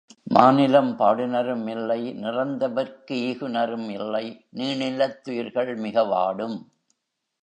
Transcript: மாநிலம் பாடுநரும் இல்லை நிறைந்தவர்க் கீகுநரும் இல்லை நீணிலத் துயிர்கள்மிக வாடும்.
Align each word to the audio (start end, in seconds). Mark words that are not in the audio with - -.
மாநிலம் 0.33 0.89
பாடுநரும் 0.99 1.67
இல்லை 1.67 2.13
நிறைந்தவர்க் 2.23 3.03
கீகுநரும் 3.11 3.89
இல்லை 3.89 4.25
நீணிலத் 4.55 5.21
துயிர்கள்மிக 5.29 6.07
வாடும். 6.07 6.57